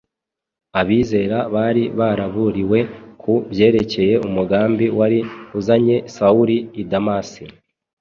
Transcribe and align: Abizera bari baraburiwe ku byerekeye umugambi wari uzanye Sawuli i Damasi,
Abizera 0.81 1.37
bari 1.53 1.83
baraburiwe 1.99 2.79
ku 3.21 3.33
byerekeye 3.51 4.13
umugambi 4.27 4.85
wari 4.97 5.19
uzanye 5.59 5.97
Sawuli 6.15 6.57
i 6.81 6.83
Damasi, 6.91 7.43